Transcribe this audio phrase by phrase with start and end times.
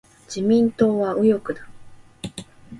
[0.27, 1.67] 自民党は右翼だ。